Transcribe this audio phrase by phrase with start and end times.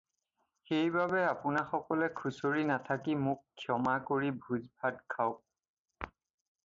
[0.69, 6.11] সেইবাবে আপোনাসকলে খুকুৰি নাৰাখি মোক ক্ষমা কৰি ভোজ-ভাত খাওক।